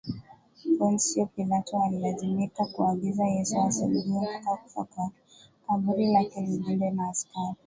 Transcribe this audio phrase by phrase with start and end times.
[0.77, 5.15] Ponsyo Pilato alilazimika kuagiza Yesu asulubiwe mpaka kufa kwake
[5.67, 7.55] kaburi lake lilindwe na askari